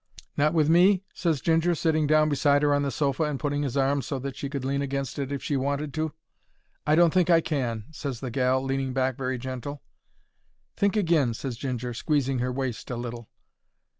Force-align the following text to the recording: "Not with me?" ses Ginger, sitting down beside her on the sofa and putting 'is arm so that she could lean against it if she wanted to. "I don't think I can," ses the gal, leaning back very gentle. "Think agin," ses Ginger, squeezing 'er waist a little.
"Not 0.35 0.55
with 0.55 0.67
me?" 0.67 1.03
ses 1.13 1.41
Ginger, 1.41 1.75
sitting 1.75 2.07
down 2.07 2.27
beside 2.27 2.63
her 2.63 2.73
on 2.73 2.81
the 2.81 2.89
sofa 2.89 3.21
and 3.25 3.39
putting 3.39 3.63
'is 3.63 3.77
arm 3.77 4.01
so 4.01 4.17
that 4.17 4.35
she 4.35 4.49
could 4.49 4.65
lean 4.65 4.81
against 4.81 5.19
it 5.19 5.31
if 5.31 5.43
she 5.43 5.55
wanted 5.55 5.93
to. 5.93 6.11
"I 6.87 6.95
don't 6.95 7.13
think 7.13 7.29
I 7.29 7.39
can," 7.39 7.85
ses 7.91 8.19
the 8.19 8.31
gal, 8.31 8.63
leaning 8.63 8.93
back 8.93 9.15
very 9.15 9.37
gentle. 9.37 9.83
"Think 10.75 10.97
agin," 10.97 11.35
ses 11.35 11.55
Ginger, 11.55 11.93
squeezing 11.93 12.41
'er 12.41 12.51
waist 12.51 12.89
a 12.89 12.95
little. 12.95 13.29